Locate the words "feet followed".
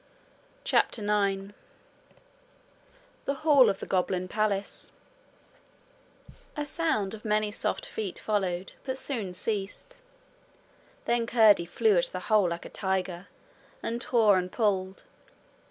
7.85-8.71